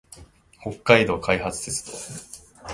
[0.63, 1.83] 北総開発鉄
[2.57, 2.61] 道